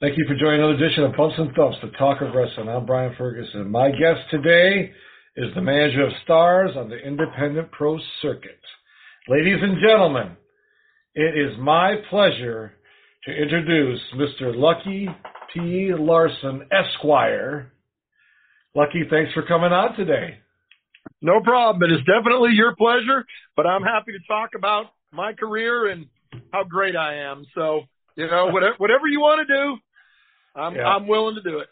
[0.00, 2.70] Thank you for joining another edition of Bumps and Thumps, the talk of wrestling.
[2.70, 3.70] I'm Brian Ferguson.
[3.70, 4.90] My guest today
[5.36, 8.62] is the manager of stars on the independent pro circuit.
[9.28, 10.38] Ladies and gentlemen,
[11.14, 12.72] it is my pleasure
[13.26, 14.56] to introduce Mr.
[14.56, 15.06] Lucky
[15.52, 15.92] P.
[15.94, 17.70] Larson, Esquire.
[18.74, 20.38] Lucky, thanks for coming on today.
[21.20, 21.90] No problem.
[21.90, 26.06] It is definitely your pleasure, but I'm happy to talk about my career and
[26.54, 27.44] how great I am.
[27.54, 27.82] So,
[28.16, 29.76] you know, whatever, whatever you want to do,
[30.54, 30.86] I'm yeah.
[30.86, 31.68] I'm willing to do it.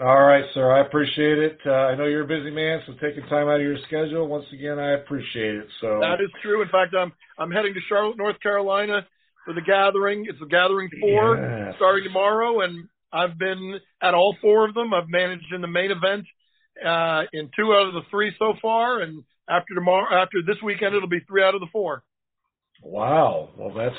[0.00, 0.72] All right, sir.
[0.72, 1.58] I appreciate it.
[1.66, 4.46] Uh, I know you're a busy man, so taking time out of your schedule once
[4.52, 5.66] again, I appreciate it.
[5.80, 6.62] So that is true.
[6.62, 9.06] In fact, I'm I'm heading to Charlotte, North Carolina,
[9.44, 10.26] for the gathering.
[10.28, 14.94] It's the Gathering Four starting tomorrow, and I've been at all four of them.
[14.94, 16.26] I've managed in the main event
[16.84, 20.94] uh, in two out of the three so far, and after tomorrow, after this weekend,
[20.94, 22.02] it'll be three out of the four.
[22.82, 23.50] Wow.
[23.56, 23.96] Well, that's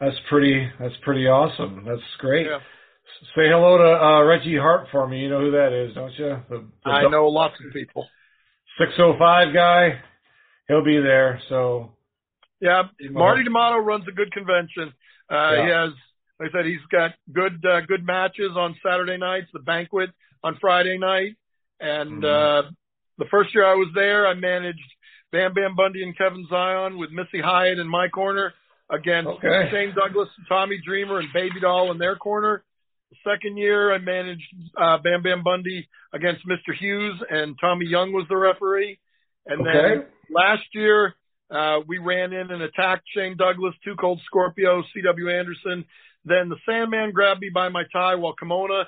[0.00, 1.84] that's pretty that's pretty awesome.
[1.86, 2.46] That's great.
[2.46, 2.58] Yeah.
[3.34, 5.20] Say hello to uh, Reggie Hart for me.
[5.20, 6.36] You know who that is, don't you?
[6.48, 8.06] The, the I know lots of people.
[8.78, 10.00] 605 guy.
[10.68, 11.40] He'll be there.
[11.48, 11.92] So.
[12.60, 14.92] Yeah, Marty D'Amato runs a good convention.
[15.30, 15.64] Uh, yeah.
[15.64, 15.90] He has,
[16.38, 19.48] like I said, he's got good uh, good matches on Saturday nights.
[19.52, 20.10] The banquet
[20.44, 21.36] on Friday night,
[21.80, 22.68] and mm-hmm.
[22.68, 22.70] uh,
[23.18, 24.78] the first year I was there, I managed
[25.32, 28.52] Bam Bam Bundy and Kevin Zion with Missy Hyatt in my corner
[28.90, 29.68] against okay.
[29.70, 32.62] Shane Douglas, and Tommy Dreamer, and Baby Doll in their corner.
[33.12, 36.74] The second year, I managed uh, Bam Bam Bundy against Mr.
[36.74, 38.98] Hughes, and Tommy Young was the referee.
[39.44, 39.70] And okay.
[39.70, 41.14] then last year,
[41.50, 45.28] uh, we ran in and attacked Shane Douglas, Two Cold Scorpio, C.W.
[45.28, 45.84] Anderson.
[46.24, 48.84] Then the Sandman grabbed me by my tie while Kimona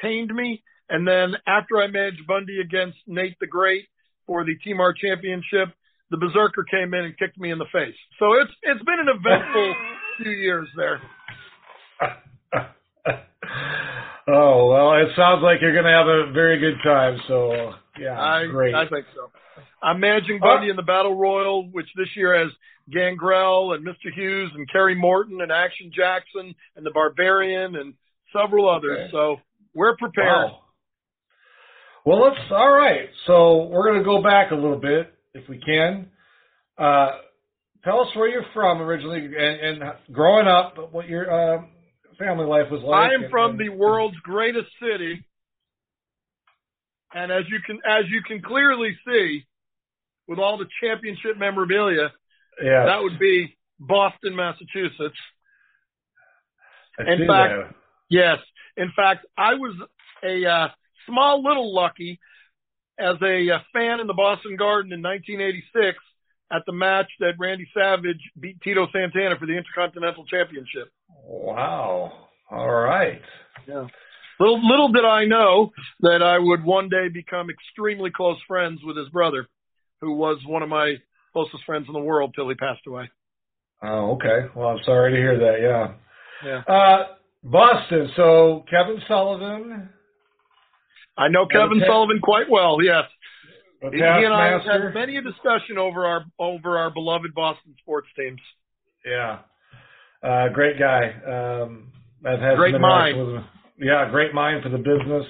[0.00, 0.62] tamed me.
[0.88, 3.88] And then after I managed Bundy against Nate the Great
[4.26, 5.68] for the TMAR championship,
[6.10, 7.96] the Berserker came in and kicked me in the face.
[8.18, 9.74] So it's it's been an eventful
[10.22, 11.02] few years there.
[14.28, 17.18] oh well, it sounds like you're going to have a very good time.
[17.28, 18.74] So yeah, I, great.
[18.74, 19.30] I think so.
[19.82, 22.52] I'm managing Bundy uh, in the Battle Royal, which this year has
[22.92, 24.12] Gangrel and Mr.
[24.14, 27.94] Hughes and Kerry Morton and Action Jackson and the Barbarian and
[28.32, 28.98] several others.
[28.98, 29.08] Okay.
[29.12, 29.36] So
[29.74, 30.50] we're prepared.
[30.50, 30.60] Wow.
[32.04, 32.36] Well, let's.
[32.50, 33.08] All right.
[33.26, 36.08] So we're going to go back a little bit, if we can.
[36.78, 37.10] Uh,
[37.84, 41.62] tell us where you're from originally and, and growing up, what your uh,
[42.18, 43.10] family life was like.
[43.10, 45.24] I am from the world's greatest city,
[47.14, 49.44] and as you can as you can clearly see,
[50.26, 52.12] with all the championship memorabilia,
[52.62, 55.18] yeah, that would be Boston, Massachusetts.
[56.98, 57.74] I in fact, that.
[58.08, 58.38] yes.
[58.76, 59.74] In fact, I was
[60.22, 60.68] a uh,
[61.06, 62.18] small little lucky
[62.98, 65.98] as a uh, fan in the Boston Garden in 1986
[66.50, 70.90] at the match that Randy Savage beat Tito Santana for the Intercontinental Championship.
[71.26, 72.12] Wow.
[72.50, 73.20] All right.
[73.66, 73.86] Yeah.
[74.38, 78.96] Little little did I know that I would one day become extremely close friends with
[78.96, 79.48] his brother,
[80.00, 80.96] who was one of my
[81.32, 83.10] closest friends in the world till he passed away.
[83.82, 84.48] Oh, okay.
[84.54, 85.60] Well, I'm sorry to hear that.
[85.60, 85.94] Yeah.
[86.44, 86.74] Yeah.
[86.74, 87.06] Uh,
[87.42, 88.10] Boston.
[88.16, 89.88] So Kevin Sullivan.
[91.16, 92.78] I know Kevin Sullivan quite well.
[92.82, 93.04] Yes.
[93.80, 98.08] He and I have had many a discussion over our over our beloved Boston sports
[98.16, 98.40] teams.
[99.04, 99.40] Yeah.
[100.22, 101.12] Uh, great guy.
[101.26, 101.92] Um,
[102.24, 103.18] I've had great mind.
[103.18, 103.44] With him.
[103.78, 105.26] Yeah, great mind for the business.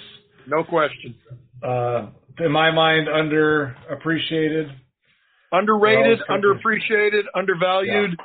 [0.46, 1.16] No question.
[1.62, 4.70] Uh, in my mind, underappreciated.
[5.52, 8.16] Underrated, underappreciated, undervalued.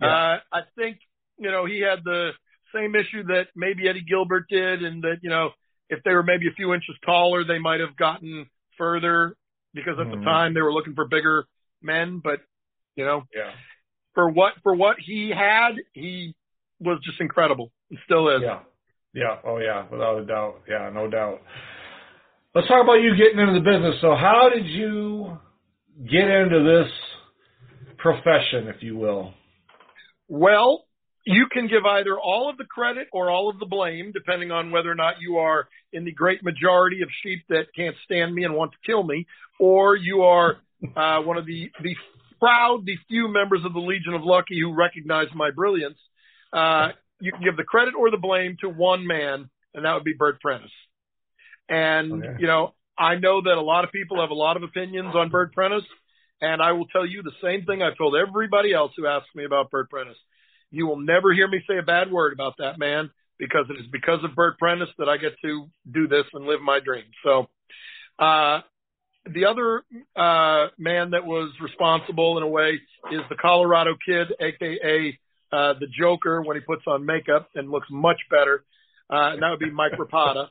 [0.00, 0.06] Yeah.
[0.06, 0.06] Yeah.
[0.06, 0.98] Uh, I think,
[1.38, 2.30] you know, he had the
[2.74, 5.50] same issue that maybe Eddie Gilbert did and that, you know,
[5.88, 9.36] if they were maybe a few inches taller, they might have gotten further
[9.72, 10.20] because at mm-hmm.
[10.20, 11.46] the time they were looking for bigger
[11.82, 12.40] men, but
[12.96, 13.52] you know, yeah
[14.16, 16.34] for what for what he had, he
[16.80, 17.70] was just incredible.
[17.90, 18.42] He still is.
[18.42, 18.60] Yeah.
[19.14, 19.36] Yeah.
[19.44, 20.62] Oh yeah, without a doubt.
[20.68, 21.42] Yeah, no doubt.
[22.54, 23.94] let's talk about you getting into the business.
[24.00, 25.38] So, how did you
[26.10, 26.90] get into this
[27.98, 29.34] profession, if you will?
[30.28, 30.86] Well,
[31.24, 34.70] you can give either all of the credit or all of the blame, depending on
[34.70, 38.44] whether or not you are in the great majority of sheep that can't stand me
[38.44, 39.26] and want to kill me,
[39.60, 40.56] or you are
[40.96, 41.94] uh, one of the the
[42.38, 45.98] proud, the few members of the Legion of Lucky who recognize my brilliance.
[46.52, 46.88] Uh,
[47.20, 50.14] you can give the credit or the blame to one man, and that would be
[50.16, 50.70] Bert Prentice.
[51.68, 52.36] And okay.
[52.38, 55.30] you know, I know that a lot of people have a lot of opinions on
[55.30, 55.84] Bert Prentice,
[56.40, 59.44] and I will tell you the same thing I've told everybody else who asks me
[59.44, 60.16] about Bert Prentice.
[60.70, 63.86] You will never hear me say a bad word about that man because it is
[63.90, 67.04] because of Bert Prentice that I get to do this and live my dream.
[67.22, 67.48] So,
[68.18, 68.60] uh,
[69.32, 69.82] the other
[70.14, 72.80] uh, man that was responsible in a way
[73.12, 75.18] is the Colorado Kid, aka
[75.52, 78.64] uh, the Joker, when he puts on makeup and looks much better,
[79.10, 80.48] uh, and that would be Mike Rapada.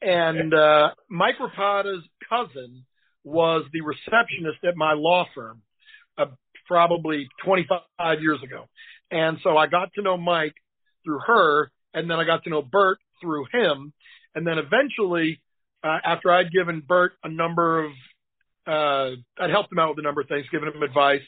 [0.00, 2.84] And uh, Mike Rapada's cousin
[3.24, 5.62] was the receptionist at my law firm,
[6.18, 6.26] uh,
[6.66, 7.80] probably 25
[8.20, 8.68] years ago.
[9.10, 10.54] And so I got to know Mike
[11.04, 13.92] through her, and then I got to know Bert through him,
[14.34, 15.40] and then eventually
[15.82, 17.92] uh, after I'd given Bert a number of,
[18.66, 21.22] uh, I'd helped him out with a number of things, given him advice.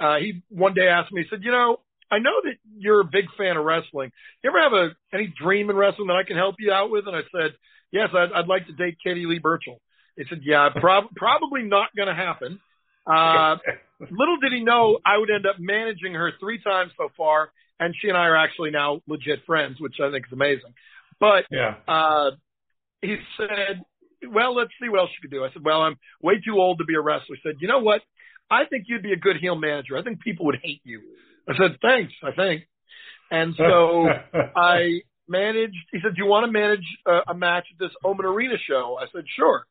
[0.00, 1.78] Uh, he one day asked me, he said, you know,
[2.10, 4.10] I know that you're a big fan of wrestling.
[4.42, 7.06] You ever have a any dream in wrestling that I can help you out with?
[7.06, 7.52] And I said,
[7.90, 9.80] yes, I'd, I'd like to date Katie Lea Burchill.
[10.16, 12.60] He said, yeah, prob- probably not going to happen.
[13.06, 13.56] Uh,
[14.10, 17.50] little did he know I would end up managing her three times so far,
[17.80, 20.74] and she and I are actually now legit friends, which I think is amazing.
[21.20, 21.76] But yeah.
[21.88, 22.30] uh,
[23.04, 23.82] he said,
[24.28, 25.44] well, let's see what else you could do.
[25.44, 27.36] I said, well, I'm way too old to be a wrestler.
[27.36, 28.00] He said, you know what?
[28.50, 29.96] I think you'd be a good heel manager.
[29.96, 31.00] I think people would hate you.
[31.48, 32.62] I said, thanks, I think.
[33.30, 34.08] And so
[34.56, 38.26] I managed, he said, do you want to manage a, a match at this Omen
[38.26, 38.98] Arena show?
[39.00, 39.66] I said, sure.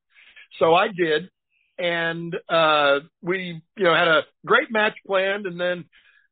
[0.59, 1.29] So I did.
[1.77, 5.85] And, uh, we, you know, had a great match planned and then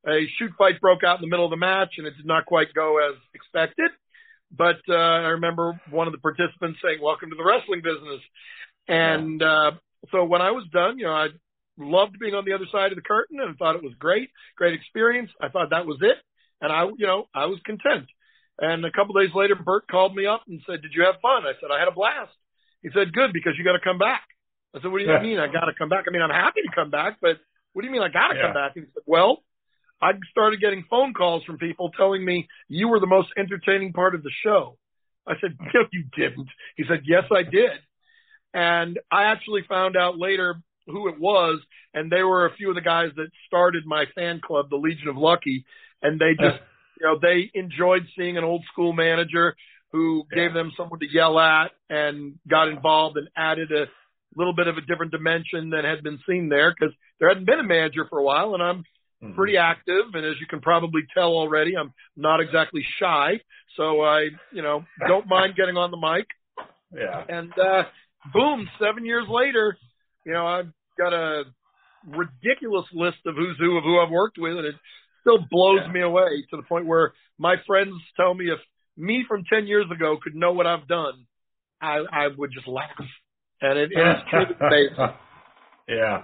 [0.08, 2.46] a shoot fight broke out in the middle of the match and it did not
[2.46, 3.92] quite go as expected.
[4.56, 8.22] But uh, I remember one of the participants saying, "Welcome to the wrestling business."
[8.88, 9.72] And uh,
[10.12, 11.28] so when I was done, you know, I
[11.78, 14.74] loved being on the other side of the curtain and thought it was great, great
[14.74, 15.30] experience.
[15.40, 16.18] I thought that was it,
[16.60, 18.08] and I, you know, I was content.
[18.60, 21.44] And a couple days later, Bert called me up and said, "Did you have fun?"
[21.46, 22.36] I said, "I had a blast."
[22.84, 24.24] He said, "Good, because you got to come back."
[24.76, 25.40] I said, "What do you mean?
[25.40, 26.06] I got to come back?
[26.08, 27.40] I mean, I'm happy to come back, but
[27.74, 28.44] what do you mean I got to yeah.
[28.44, 29.44] come back?" He said, "Well,
[30.02, 34.16] I started getting phone calls from people telling me you were the most entertaining part
[34.16, 34.78] of the show.
[35.28, 36.48] I said, no, you didn't.
[36.76, 37.80] He said, yes, I did.
[38.54, 40.56] And I actually found out later
[40.88, 41.62] who it was,
[41.94, 45.08] and they were a few of the guys that started my fan club, the Legion
[45.08, 45.66] of Lucky,
[46.02, 46.60] and they just,
[47.00, 49.56] you know, they enjoyed seeing an old school manager
[49.92, 50.44] who yeah.
[50.44, 53.86] gave them someone to yell at and got involved and added a
[54.36, 57.60] little bit of a different dimension than had been seen there because there hadn't been
[57.60, 58.84] a manager for a while, and I'm
[59.22, 59.36] mm-hmm.
[59.36, 63.40] pretty active, and as you can probably tell already, I'm not exactly shy.
[63.78, 66.28] So I, you know, don't mind getting on the mic.
[66.94, 67.24] Yeah.
[67.28, 67.84] And uh,
[68.34, 69.78] boom, seven years later,
[70.26, 71.44] you know, I've got a
[72.08, 74.76] ridiculous list of who's who of who I've worked with, and it
[75.22, 75.92] still blows yeah.
[75.92, 78.60] me away to the point where my friends tell me if
[78.98, 81.26] me from ten years ago could know what I've done,
[81.82, 82.90] I I would just laugh.
[83.62, 85.16] And it, it is truly amazing.
[85.88, 86.24] Yeah.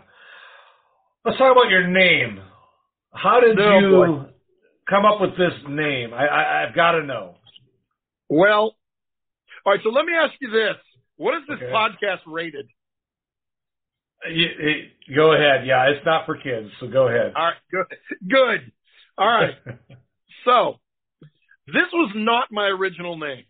[1.26, 2.40] Let's talk about your name.
[3.22, 4.30] How did you boy.
[4.90, 6.14] come up with this name?
[6.14, 7.36] I, I, I've got to know.
[8.30, 8.76] Well,
[9.66, 9.80] all right.
[9.84, 10.76] So let me ask you this:
[11.18, 11.72] What is this okay.
[11.72, 12.68] podcast rated?
[14.26, 14.46] Uh, you,
[15.08, 15.66] you, go ahead.
[15.66, 17.34] Yeah, it's not for kids, so go ahead.
[17.36, 17.56] All right.
[17.72, 17.98] Good.
[18.30, 18.72] Good.
[19.18, 19.56] All right.
[20.46, 20.76] so
[21.68, 23.44] this was not my original name.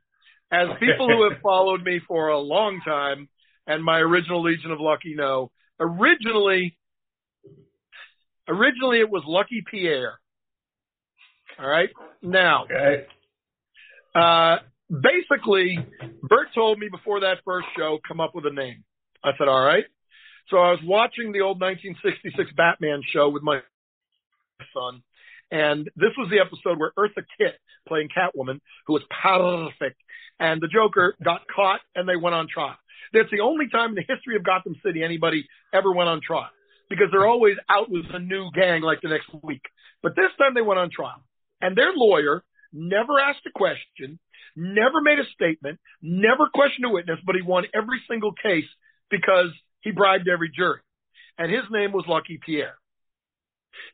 [0.51, 3.27] As people who have followed me for a long time
[3.67, 6.77] and my original Legion of Lucky know, originally
[8.47, 10.19] Originally, it was Lucky Pierre.
[11.59, 11.89] All right.
[12.21, 13.05] Now, okay.
[14.15, 14.57] uh,
[14.89, 15.77] basically,
[16.23, 18.83] Bert told me before that first show, come up with a name.
[19.23, 19.85] I said, all right.
[20.49, 23.59] So I was watching the old 1966 Batman show with my
[24.73, 25.03] son,
[25.51, 29.99] and this was the episode where Eartha Kitt, playing Catwoman, who was perfect,
[30.39, 32.77] and the Joker got caught and they went on trial.
[33.11, 36.49] That's the only time in the history of Gotham City anybody ever went on trial
[36.89, 39.61] because they're always out with a new gang like the next week.
[40.03, 41.23] But this time they went on trial
[41.61, 44.19] and their lawyer never asked a question,
[44.55, 48.69] never made a statement, never questioned a witness, but he won every single case
[49.09, 49.49] because
[49.81, 50.79] he bribed every jury.
[51.37, 52.77] And his name was Lucky Pierre.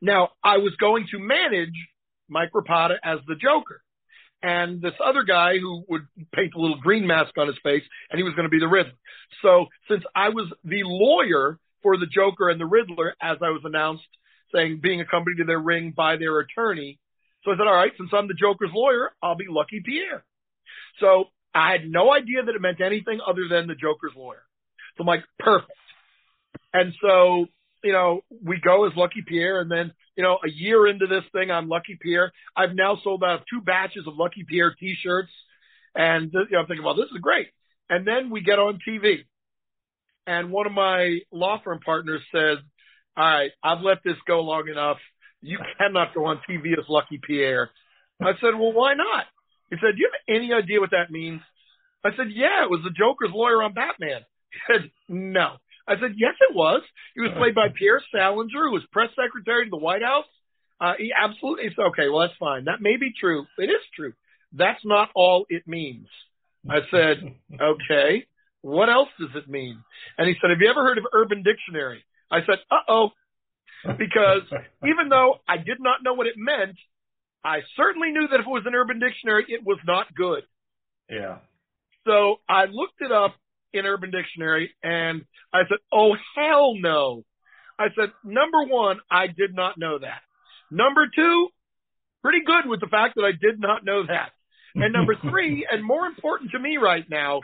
[0.01, 1.75] Now, I was going to manage
[2.29, 3.81] Mike Rapada as the Joker.
[4.43, 8.17] and this other guy who would paint a little green mask on his face, and
[8.19, 8.91] he was going to be the Riddler.
[9.41, 13.61] So since I was the lawyer for the Joker and the Riddler, as I was
[13.65, 14.07] announced,
[14.53, 16.99] saying being accompanied to their ring by their attorney,
[17.43, 20.23] so I said, all right, since I'm the Joker's lawyer, I'll be Lucky Pierre.
[20.99, 24.43] So I had no idea that it meant anything other than the Joker's lawyer.
[24.97, 25.71] So I'm like, perfect.
[26.73, 27.47] And so,
[27.83, 31.23] you know, we go as Lucky Pierre and then, you know, a year into this
[31.31, 32.31] thing, I'm Lucky Pierre.
[32.55, 35.31] I've now sold out two batches of Lucky Pierre t-shirts
[35.95, 37.47] and you know, I'm thinking, well, this is great.
[37.89, 39.25] And then we get on TV
[40.27, 42.57] and one of my law firm partners said,
[43.15, 44.97] all right, I've let this go long enough.
[45.41, 47.69] You cannot go on TV as Lucky Pierre.
[48.21, 49.25] I said, well, why not?
[49.69, 51.41] He said, do you have any idea what that means?
[52.03, 54.21] I said, yeah, it was the Joker's lawyer on Batman.
[54.51, 55.57] He said, no.
[55.87, 56.81] I said, yes, it was.
[57.15, 60.25] He was played by Pierre Salinger, who was press secretary to the White House.
[60.79, 62.65] Uh, he absolutely said, okay, well, that's fine.
[62.65, 63.45] That may be true.
[63.57, 64.13] It is true.
[64.53, 66.07] That's not all it means.
[66.69, 68.25] I said, okay,
[68.63, 69.83] what else does it mean?
[70.17, 72.03] And he said, have you ever heard of Urban Dictionary?
[72.31, 73.09] I said, uh oh.
[73.97, 74.43] Because
[74.83, 76.77] even though I did not know what it meant,
[77.43, 80.43] I certainly knew that if it was an Urban Dictionary, it was not good.
[81.09, 81.39] Yeah.
[82.07, 83.35] So I looked it up
[83.73, 87.23] in Urban Dictionary and I said, oh, hell no.
[87.77, 90.21] I said, number one, I did not know that.
[90.71, 91.49] Number two,
[92.21, 94.31] pretty good with the fact that I did not know that.
[94.75, 97.41] And number three, and more important to me right now,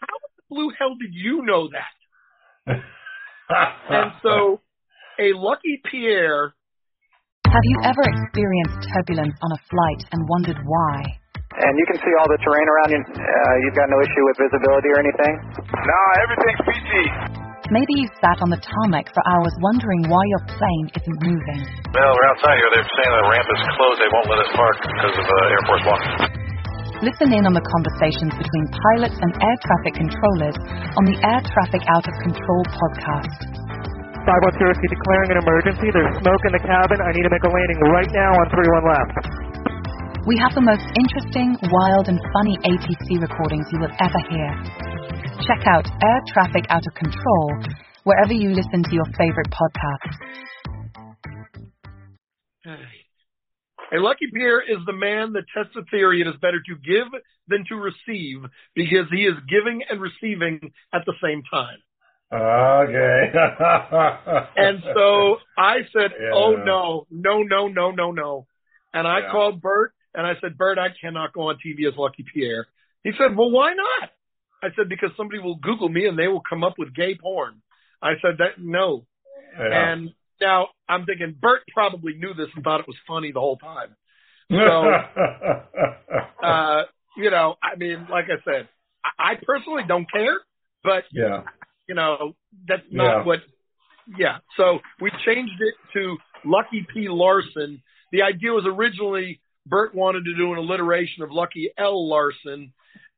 [0.00, 0.16] how
[0.52, 1.92] blue hell did you know that?
[3.88, 4.60] and so
[5.18, 6.52] a lucky Pierre.
[7.48, 10.96] Have you ever experienced turbulence on a flight and wondered why?
[11.52, 13.00] And you can see all the terrain around you.
[13.12, 15.32] Uh, you've got no issue with visibility or anything?
[15.68, 16.90] No, everything's PG.
[17.68, 21.60] Maybe you sat on the tarmac for hours wondering why your plane isn't moving.
[21.92, 22.68] Well, we're outside here.
[22.72, 23.98] They're saying the ramp is closed.
[24.00, 26.41] They won't let us park because of uh, Air Force One.
[27.02, 30.54] Listen in on the conversations between pilots and air traffic controllers
[30.94, 33.42] on the Air Traffic Out of Control podcast.
[34.22, 35.90] 510 declaring an emergency.
[35.90, 37.02] There's smoke in the cabin.
[37.02, 39.18] I need to make a landing right now on 31 left.
[40.30, 44.50] We have the most interesting, wild, and funny ATC recordings you will ever hear.
[45.42, 47.66] Check out Air Traffic Out of Control
[48.06, 50.22] wherever you listen to your favorite podcasts.
[53.92, 57.08] A lucky Pierre is the man that tests a theory it is better to give
[57.48, 58.38] than to receive
[58.74, 61.78] because he is giving and receiving at the same time.
[62.32, 63.32] Okay.
[64.56, 66.30] and so I said, Yeah.
[66.32, 68.46] "Oh no, no, no, no, no, no,"
[68.94, 69.30] and I Yeah.
[69.30, 72.66] called Bert and I said, "Bert, I cannot go on TV as Lucky Pierre."
[73.04, 74.10] He said, "Well, why not?"
[74.62, 77.60] I said, "Because somebody will Google me and they will come up with gay porn."
[78.00, 79.06] I said, "That no."
[79.58, 79.92] Yeah.
[79.92, 83.56] And now I'm thinking Bert probably knew this and thought it was funny the whole
[83.56, 83.96] time.
[84.50, 84.56] So,
[86.46, 86.82] uh,
[87.16, 88.68] you know, I mean, like I said,
[89.18, 90.38] I, personally don't care,
[90.84, 91.42] but yeah.
[91.88, 92.34] you know,
[92.68, 93.24] that's not Yeah.
[93.24, 93.40] what,
[94.18, 94.38] yeah.
[94.56, 97.08] So we changed it to Lucky P.
[97.08, 97.82] Larson.
[98.10, 102.08] The idea was originally Bert wanted to do an alliteration of Lucky L.
[102.08, 102.72] Larson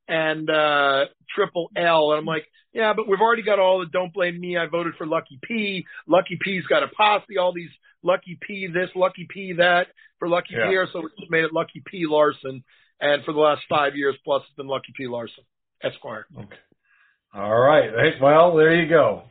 [0.08, 2.12] and, uh, Triple L.
[2.12, 4.56] And I'm like, yeah, but we've already got all the don't blame me.
[4.56, 5.87] I voted for Lucky P.
[6.08, 7.70] Lucky P's got a posse, all these
[8.02, 9.87] Lucky P this, Lucky P that
[10.18, 10.68] for Lucky Yeah.
[10.68, 10.88] Pierre.
[10.92, 12.06] So we just made it Lucky P.
[12.06, 12.64] Larson.
[13.00, 15.06] And for the last five years plus, it's been Lucky P.
[15.06, 15.44] Larson,
[15.82, 16.26] Esquire.
[16.37, 16.56] Okay.
[17.34, 17.90] All right.
[17.90, 19.23] Hey, well, there you go.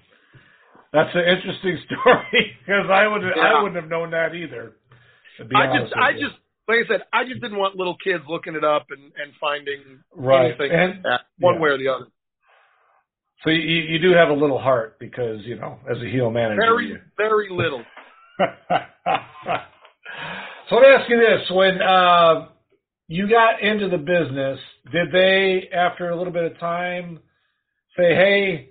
[0.92, 3.42] That's an interesting story because I would Yeah.
[3.42, 4.74] I wouldn't have known that either.
[5.56, 6.20] I just, I you.
[6.28, 6.36] just,
[6.68, 10.00] like I said, I just didn't want little kids looking it up and, and finding
[10.16, 10.48] Right.
[10.52, 11.60] anything And- like one yeah.
[11.62, 12.06] way or the other.
[13.44, 16.62] so you, you do have a little heart because you know as a heel manager.
[16.62, 17.84] Very, you- very little.
[20.70, 22.48] so let me ask you this: When uh,
[23.08, 24.60] you got into the business,
[24.92, 27.20] did they, after a little bit of time,
[27.98, 28.70] say, "Hey,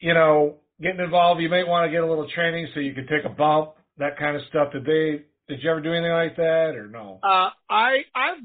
[0.00, 3.06] you know, getting involved, you might want to get a little training so you can
[3.06, 4.72] take a bump, that kind of stuff"?
[4.72, 5.22] Did they?
[5.48, 7.20] Did you ever do anything like that, or no?
[7.22, 8.42] Uh, I, I've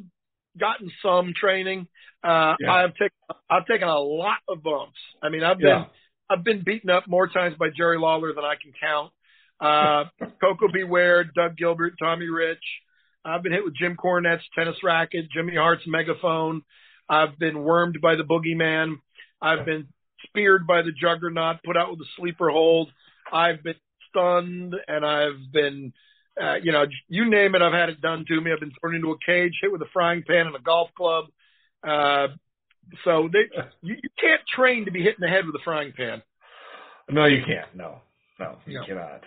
[0.60, 1.88] gotten some training.
[2.24, 2.72] Uh, Yeah.
[2.72, 3.18] I've taken,
[3.50, 5.00] I've taken a lot of bumps.
[5.22, 5.86] I mean, I've been, Yeah.
[6.30, 9.12] I've been beaten up more times by Jerry Lawler than I can count.
[9.60, 10.06] Uh,
[10.42, 10.84] Koko B.
[10.84, 12.64] Ware, Doug Gilbert, Tommy Rich.
[13.26, 16.62] I've been hit with Jim Cornette's tennis racket, Jimmy Hart's megaphone.
[17.10, 18.96] I've been wormed by the boogeyman.
[19.42, 19.88] I've been
[20.26, 22.90] speared by the juggernaut, put out with a sleeper hold.
[23.32, 23.76] I've been
[24.10, 25.94] stunned and I've been,
[26.42, 28.52] uh, you know, you name it, I've had it done to me.
[28.52, 31.26] I've been thrown into a cage, hit with a frying pan and a golf club.
[31.84, 32.28] Uh,
[33.06, 33.46] so they,
[33.82, 36.22] you, you can't train to be hit in the head with a frying pan.
[37.10, 37.76] No, you can't.
[37.76, 37.98] No,
[38.40, 38.86] no, you No.
[38.86, 39.22] cannot.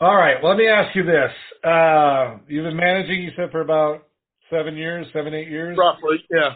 [0.00, 0.42] All right.
[0.42, 1.30] Well, let me ask you this:
[1.64, 4.06] uh, You've been managing, you said, for about
[4.50, 5.76] seven years, seven, eight years.
[5.78, 6.54] Roughly, yeah.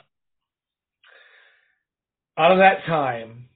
[2.38, 3.46] Out of that time,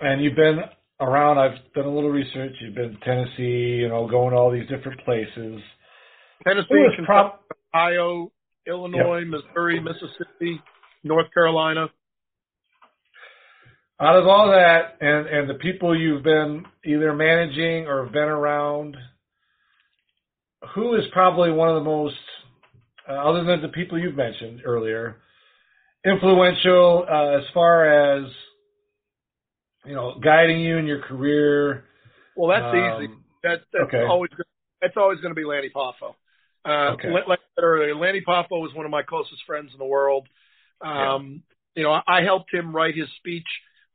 [0.00, 0.60] and you've been
[1.02, 1.38] around.
[1.38, 2.52] I've done a little research.
[2.60, 5.60] You've been to Tennessee, you know, going to all these different places.
[6.46, 7.38] Tennessee, Kentucky, prob-
[7.74, 8.32] Ohio,
[8.66, 10.60] Illinois, Missouri, Mississippi,
[11.04, 11.86] North Carolina.
[14.00, 18.96] out of all that, and and the people you've been either managing or been around,
[20.74, 22.16] who is probably one of the most,
[23.08, 25.16] uh, other than the people you've mentioned earlier,
[26.04, 28.30] influential uh, as far as
[29.84, 31.84] you know guiding you in your career?
[32.34, 33.12] Well, that's Um, easy.
[33.42, 34.04] That that's okay.
[34.04, 34.30] always
[34.80, 36.14] that's always going to be Lanny Poffo.
[36.64, 37.08] Uh, Okay.
[37.10, 40.28] like I said earlier, Lanny Poffo was one of my closest friends in the world.
[40.80, 41.42] Um,
[41.74, 43.46] You know, I, I helped him write his speech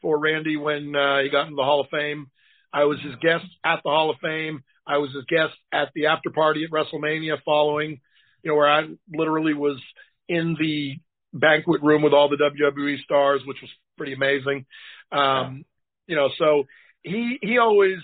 [0.01, 2.27] for Randy when uh, he got into the Hall of Fame.
[2.73, 4.63] I was his guest at the Hall of Fame.
[4.85, 8.01] I was his guest at the after party at WrestleMania following,
[8.43, 9.81] you know, where I literally was
[10.27, 10.99] in the
[11.33, 14.65] banquet room with all the WWE stars, which was pretty amazing.
[15.11, 15.65] Um,
[16.07, 16.63] you know, so
[17.03, 17.99] he, he always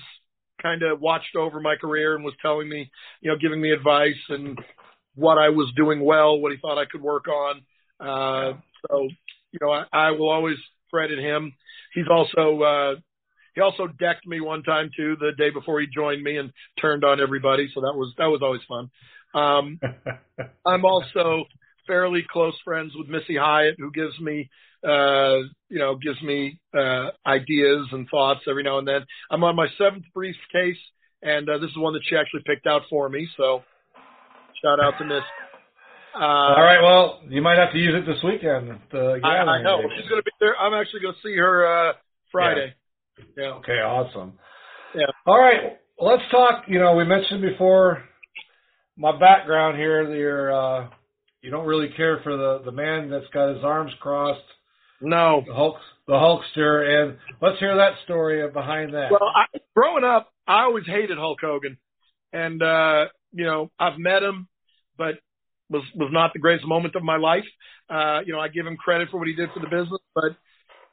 [0.61, 2.89] kind of watched over my career and was telling me,
[3.21, 4.57] you know, giving me advice and
[5.15, 7.61] what I was doing well, what he thought I could work on.
[7.99, 8.57] Uh,
[8.87, 9.07] so,
[9.51, 10.57] you know, I, I will always
[10.89, 11.53] credit him.
[11.93, 12.95] He's also, uh,
[13.55, 17.03] he also decked me one time too, the day before he joined me and turned
[17.03, 17.69] on everybody.
[17.73, 18.89] So that was, that was always fun.
[19.35, 19.79] Um,
[20.65, 21.45] I'm also
[21.85, 24.49] fairly close friends with Missy Hyatt, who gives me,
[24.87, 25.37] uh,
[25.69, 29.01] you know, gives me uh, ideas and thoughts every now and then.
[29.31, 30.77] I'm on my seventh briefcase,
[31.21, 33.27] and uh, this is one that she actually picked out for me.
[33.37, 33.63] So,
[34.61, 35.23] shout out to Miss.
[36.15, 38.79] Uh, all right, well, you might have to use it this weekend.
[38.91, 40.55] The I, I know she's going to be there.
[40.57, 41.93] I'm actually going to see her uh,
[42.31, 42.73] Friday.
[43.35, 43.53] Yeah.
[43.53, 44.33] Okay, awesome.
[44.95, 45.05] Yeah.
[45.25, 46.65] All right, well, let's talk.
[46.67, 48.03] You know, we mentioned before
[48.95, 50.07] my background here.
[50.07, 50.89] that You're uh,
[51.41, 54.39] you don't really care for the the man that's got his arms crossed,
[55.03, 55.43] No.
[55.45, 55.75] the Hulk,
[56.07, 59.11] the Hulkster, and let's hear that story behind that.
[59.11, 59.45] Well, I,
[59.75, 61.77] growing up, I always hated Hulk Hogan,
[62.31, 64.47] and uh, you know, I've met him,
[64.97, 65.15] but
[65.69, 67.45] was was not the greatest moment of my life.
[67.89, 70.35] Uh, you know, I give him credit for what he did for the business, but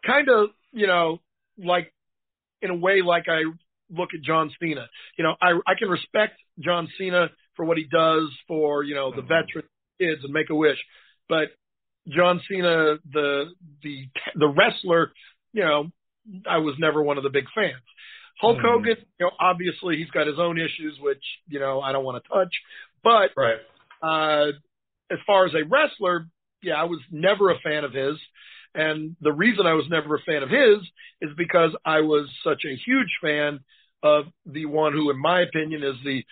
[0.04, 1.20] kind of, you know,
[1.58, 1.92] like
[2.62, 3.42] in a way, like I
[3.90, 4.88] look at John Cena.
[5.16, 9.12] You know, I I can respect John Cena for what he does for you know
[9.14, 9.64] the veteran
[10.00, 10.78] kids and Make a Wish,
[11.28, 11.48] but
[12.08, 15.12] John Cena, the the the wrestler,
[15.52, 15.90] you know,
[16.48, 17.82] I was never one of the big fans.
[18.40, 18.62] Hulk Mhm.
[18.62, 22.22] Hogan, you know, obviously he's got his own issues, which you know I don't want
[22.22, 22.54] to touch.
[23.02, 23.58] But right.
[24.02, 24.52] uh,
[25.10, 26.26] as far as a wrestler,
[26.62, 28.16] yeah, I was never a fan of his.
[28.74, 30.78] And the reason I was never a fan of his
[31.20, 33.60] is because I was such a huge fan
[34.02, 36.24] of the one who, in my opinion, is the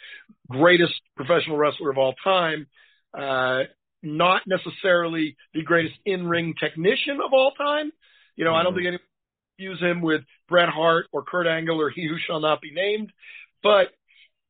[0.48, 2.66] greatest professional wrestler of all time.
[3.12, 3.64] Uh,
[4.02, 7.92] not necessarily the greatest in-ring technician of all time.
[8.36, 8.76] You know, I don't Mhm.
[8.76, 9.00] think anyone
[9.58, 13.12] use him with Bret Hart or Kurt Angle or he who shall not be named.
[13.62, 13.92] But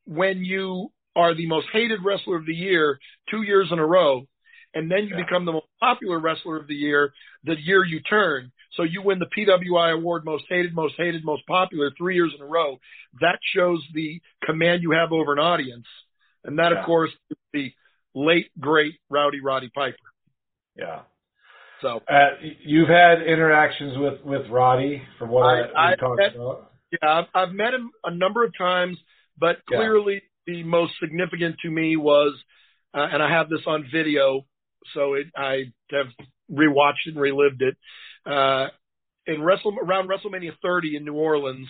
[0.05, 4.29] when you are the most hated wrestler of the year two years in a row,
[4.75, 5.25] and then you Yeah.
[5.25, 8.53] become the most popular wrestler of the year the year you turn.
[8.73, 12.43] So you win the PWI award, most hated, most hated, most popular three years in
[12.43, 12.79] a row.
[13.21, 15.87] That shows the command you have over an audience.
[16.45, 16.81] And that, Yeah.
[16.81, 17.75] of course, is the
[18.18, 19.96] late, great Rowdy Roddy Piper.
[20.76, 21.02] Yeah.
[21.81, 22.31] So, Uh,
[22.64, 25.44] you've had interactions with with Roddy, from what
[25.76, 26.72] I, I- talked that- about.
[26.90, 28.98] yeah, I've, I've met him a number of times,
[29.38, 29.78] but Yeah.
[29.78, 32.35] clearly the most significant to me was,
[32.94, 34.44] uh, and I have this on video,
[34.94, 36.09] so it, I have
[36.50, 37.76] rewatched and relived it.
[38.26, 38.68] Uh,
[39.26, 41.68] in Wrestle around WrestleMania 30 in New Orleans,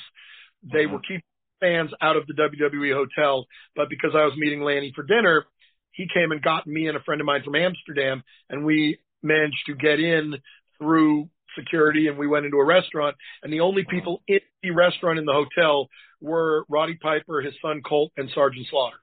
[0.63, 0.91] they Mhm.
[0.93, 1.23] were keeping
[1.61, 5.45] fans out of the WWE hotel, but because I was meeting Lanny for dinner,
[5.99, 9.67] he came and got me and a friend of mine from Amsterdam, and we managed
[9.67, 10.37] to get in
[10.79, 15.19] through security, and we went into a restaurant, and the only people in the restaurant
[15.19, 15.89] in the hotel
[16.21, 18.97] were Roddy Piper, his son Colt, and Sergeant Slaughter.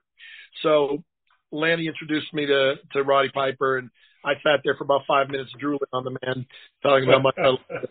[0.62, 1.04] So
[1.52, 3.90] Lanny introduced me to to Roddy Piper, and
[4.24, 6.46] I sat there for about five minutes drooling on the man,
[6.82, 7.62] telling him how much I loved.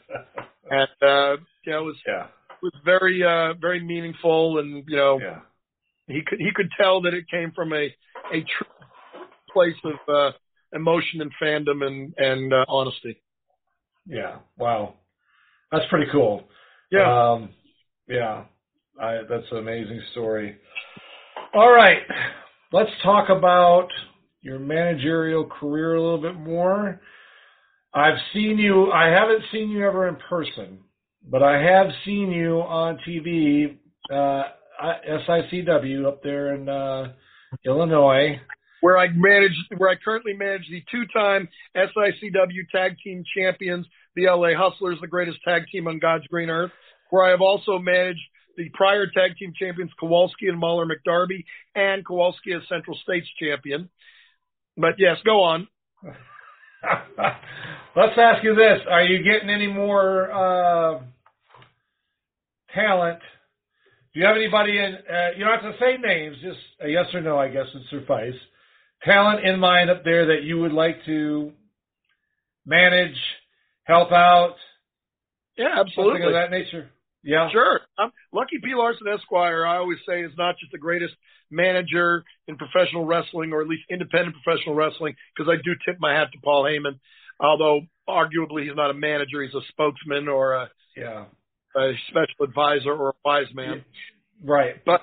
[0.68, 2.24] And uh, yeah, it was yeah.
[2.24, 5.42] it was very uh, very meaningful, and you know Yeah.
[6.08, 7.86] he could he could tell that it came from a
[8.34, 8.68] a true
[9.56, 10.32] place of uh,
[10.74, 13.22] emotion and fandom and and uh, honesty.
[14.06, 14.38] Yeah.
[14.58, 14.96] Wow.
[15.72, 16.44] That's pretty cool.
[16.92, 17.32] Yeah.
[17.32, 17.50] Um,
[18.08, 18.44] yeah.
[19.02, 20.58] I, that's an amazing story.
[21.54, 22.02] All right.
[22.72, 23.88] Let's talk about
[24.42, 27.02] your managerial career a little bit more.
[27.94, 30.80] I've seen you, I haven't seen you ever in person,
[31.30, 33.78] but I have seen you on TV,
[34.14, 34.44] uh,
[35.28, 37.14] SICW up there in, uh,
[37.66, 38.40] Illinois.
[38.82, 43.86] Where I manage, where I currently manage the two-time SICW Tag Team Champions,
[44.16, 46.72] the LA Hustlers, the greatest tag team on God's green earth.
[47.10, 48.22] Where I have also managed
[48.58, 51.44] the prior tag team champions Kowalski and Mahler McDarby,
[51.76, 53.90] and Kowalski as Central States champion.
[54.78, 55.68] But yes, go on.
[57.96, 61.02] Let's ask you this: Are you getting any more uh,
[62.74, 63.20] talent?
[64.14, 64.96] Do you have anybody in?
[64.96, 68.02] Uh, you don't have to say names, just a yes or no, I guess would
[68.02, 68.34] suffice.
[69.04, 71.52] Talent in mind up there that you would like to
[72.66, 73.16] manage,
[73.84, 74.56] help out,
[75.58, 76.22] Yeah, absolutely.
[76.22, 76.90] something of that nature.
[77.24, 77.82] Yeah, Sure.
[77.98, 78.74] Um, Lucky P.
[78.76, 81.16] Larson Esquire, I always say, is not just the greatest
[81.50, 86.14] manager in professional wrestling, or at least independent professional wrestling, because I do tip my
[86.14, 87.00] hat to Paul Heyman.
[87.40, 91.26] Although arguably he's not a manager, he's a spokesman or a, yeah,
[91.76, 93.84] a special advisor or a wise man.
[94.44, 94.76] right.
[94.86, 95.02] But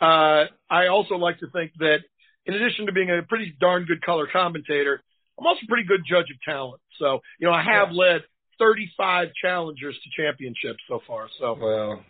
[0.00, 1.98] uh, I also like to think that
[2.46, 5.00] in addition to being a pretty darn good color commentator,
[5.38, 6.80] I'm also a pretty good judge of talent.
[6.98, 7.98] So, you know, I have Yeah.
[7.98, 8.24] led
[8.58, 11.28] 35 challengers to championships so far.
[11.38, 12.04] So, Well,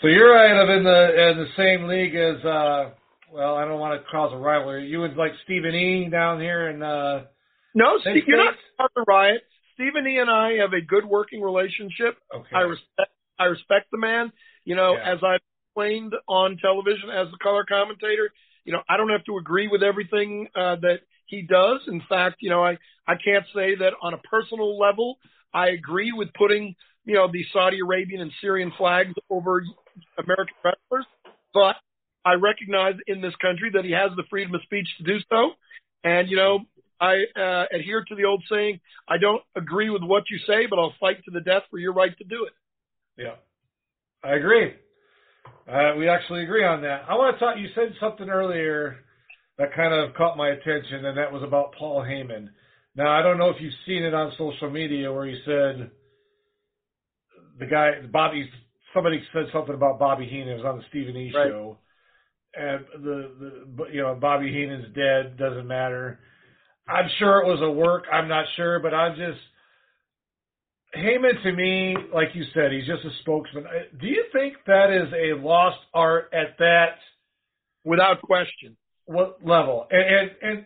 [0.00, 2.90] so you're kind of in the in the same league as uh
[3.32, 4.86] well, I don't want to cause a rivalry.
[4.86, 7.22] You and like Stephen E down here and uh
[7.74, 8.60] no, Steve, you're not Dave.
[8.80, 9.42] on the riot.
[9.74, 12.18] Stephen E and I have a good working relationship.
[12.34, 12.54] okay.
[12.54, 14.30] I respect, I respect the man.
[14.64, 15.12] You know, Yeah.
[15.14, 15.40] as I've
[15.70, 18.30] explained on television as a color commentator,
[18.64, 21.80] you know, I don't have to agree with everything uh, that he does.
[21.88, 25.16] In fact, you know, I, I can't say that on a personal level,
[25.52, 29.64] I agree with putting, you know, the Saudi Arabian and Syrian flags over
[30.18, 31.06] American wrestlers,
[31.52, 31.76] but
[32.24, 35.50] I recognize in this country that he has the freedom of speech to do so.
[36.04, 36.60] And, you know,
[37.00, 40.78] I uh, adhere to the old saying, I don't agree with what you say, but
[40.78, 42.52] I'll fight to the death for your right to do it.
[43.16, 43.34] Yeah.
[44.22, 44.74] I agree.
[45.70, 47.04] Uh, we actually agree on that.
[47.08, 48.96] I want to talk you said something earlier
[49.58, 52.48] that kind of caught my attention and that was about Paul Heyman.
[52.94, 55.90] Now, I don't know if you've seen it on social media where he said
[57.58, 58.48] the guy Bobby
[58.94, 61.48] somebody said something about Bobby Heenan it was on the Stephen E Right.
[61.48, 61.78] show.
[62.54, 66.18] And the, the you know Bobby Heenan's dead doesn't matter.
[66.86, 68.04] I'm sure it was a work.
[68.12, 69.38] I'm not sure, but I'm just
[70.96, 73.66] Heyman to me, like you said, he's just a spokesman.
[73.66, 76.96] Uh, Do you think that is a lost art at that
[77.84, 78.76] Without question.
[79.06, 79.86] what level?
[79.90, 80.64] And, and and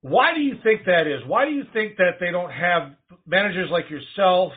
[0.00, 1.22] why do you think that is?
[1.26, 2.92] Why do you think that they don't have
[3.26, 4.52] managers like yourself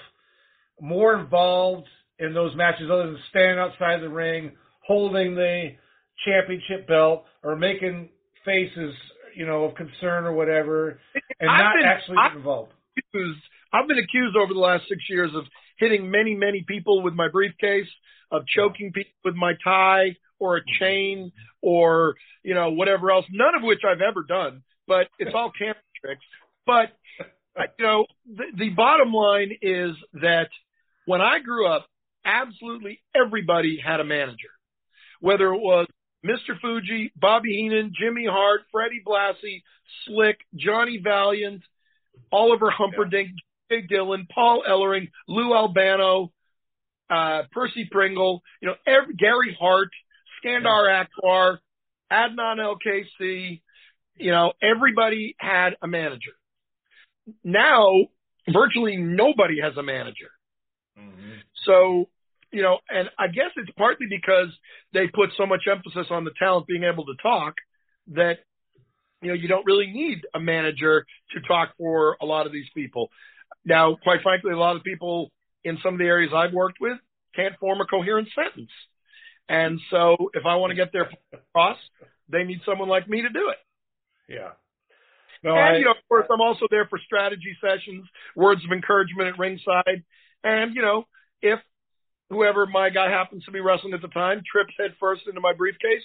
[0.82, 1.88] more involved
[2.20, 4.52] in those matches other than standing outside the ring,
[4.86, 5.72] holding the
[6.26, 8.10] championship belt, or making
[8.44, 8.94] faces,
[9.36, 11.00] you know, of concern or whatever,
[11.40, 12.74] and I've not been- actually I've- involved?
[12.98, 13.40] accused,
[13.74, 15.46] I've been accused over the last six years of
[15.78, 17.88] hitting many, many people with my briefcase,
[18.32, 23.56] of choking people with my tie or a chain or, you know, whatever else, none
[23.56, 26.26] of which I've ever done, but it's all camera tricks.
[26.66, 26.90] But,
[27.58, 30.50] uh, you know, the, the bottom line is that
[31.06, 31.88] when I grew up,
[32.26, 34.52] absolutely everybody had a manager,
[35.22, 35.88] whether it was
[36.26, 36.60] Mr.
[36.60, 39.64] Fuji, Bobby Heenan, Jimmy Hart, Freddie Blassie,
[40.06, 41.64] Slick, Johnny Valiant,
[42.32, 43.30] Oliver Humperdinck,
[43.70, 46.32] Jay Dillon, Paul Ellering, Lou Albano,
[47.10, 49.90] uh, Percy Pringle, you know, every, Gary Hart,
[50.44, 51.60] Skandor Akbar,
[52.12, 53.62] Adnan Al-Kaissie,
[54.16, 56.32] you know, everybody had a manager.
[57.44, 57.94] Now,
[58.52, 60.30] virtually nobody has a manager.
[61.66, 62.10] So,
[62.52, 64.48] you know, and I guess it's partly because
[64.94, 67.56] they put so much emphasis on the talent being able to talk
[68.14, 68.40] that,
[69.22, 72.70] you know, you don't really need a manager to talk for a lot of these
[72.74, 73.10] people.
[73.66, 75.32] Now, quite frankly, a lot of people
[75.64, 76.98] in some of the areas I've worked with
[77.36, 78.72] can't form a coherent sentence.
[79.50, 81.78] And so if I want to get their point across,
[82.30, 84.34] they need someone like me to do it.
[84.34, 84.52] Yeah.
[85.44, 88.06] No, and, I, you know, of course, I'm also there for strategy sessions,
[88.36, 90.04] words of encouragement at ringside.
[90.44, 91.06] And, you know,
[91.42, 91.60] if
[92.30, 95.54] whoever my guy happens to be wrestling at the time trips head first into my
[95.54, 96.04] briefcase,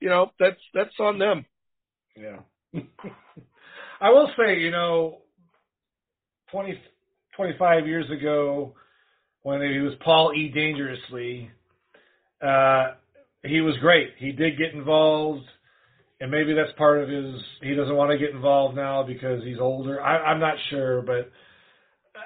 [0.00, 1.46] you know, that's, that's on them.
[2.16, 2.40] Yeah.
[4.00, 5.22] I will say, you know,
[6.50, 6.80] 20,
[7.36, 8.74] 25 years ago,
[9.42, 10.50] when he was Paul E.
[10.54, 11.50] Dangerously,
[12.42, 12.92] uh,
[13.44, 14.10] he was great.
[14.18, 15.44] He did get involved,
[16.20, 17.40] and maybe that's part of his.
[17.62, 20.02] He doesn't want to get involved now because he's older.
[20.02, 21.30] I, I'm not sure, but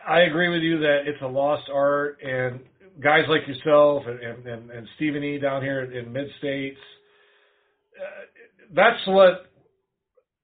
[0.06, 2.60] I agree with you that it's a lost art, and
[3.02, 5.38] guys like yourself and and, and, and Stephen E.
[5.38, 6.78] down here in Mid States,
[8.00, 9.46] uh, that's what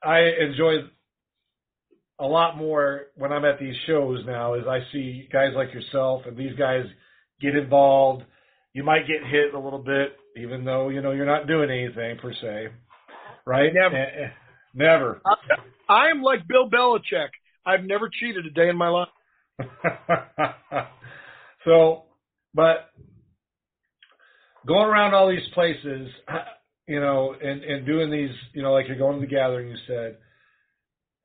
[0.02, 0.88] I enjoy
[2.20, 6.22] a lot more when I'm at these shows now is I see guys like yourself
[6.26, 6.84] and these guys
[7.40, 8.24] get involved.
[8.72, 12.18] You might get hit a little bit, even though you know you're not doing anything
[12.18, 12.68] per se,
[13.46, 13.72] right?
[13.72, 13.96] Never.
[13.96, 14.32] And-
[14.74, 15.20] Never.
[15.26, 15.34] I,
[15.92, 17.30] I am like Bill Belichick.
[17.64, 19.08] I've never cheated a day in my life.
[21.64, 22.04] so,
[22.54, 22.90] but
[24.66, 26.10] going around all these places,
[26.86, 29.76] you know, and and doing these, you know, like you're going to the gathering, you
[29.86, 30.18] said.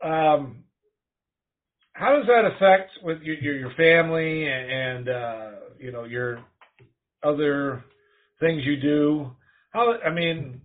[0.04, 0.64] Um,
[1.94, 6.44] how does that affect with your your, your family and, uh, you know your
[7.24, 7.84] other
[8.40, 9.32] things you do?
[9.72, 10.62] How I mean,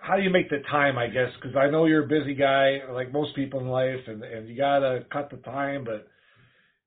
[0.00, 0.98] how do you make the time?
[0.98, 4.22] I guess because I know you're a busy guy, like most people in life, and
[4.22, 6.08] and you gotta cut the time, but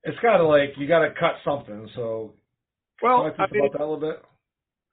[0.04, 1.88] it's gotta like you gotta cut something.
[1.94, 2.34] So,
[3.02, 4.22] well, talk to us I mean, about that a little bit.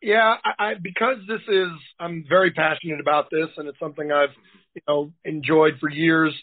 [0.01, 4.35] Yeah, I, I because this is I'm very passionate about this, and it's something I've
[4.73, 6.33] you know enjoyed for years.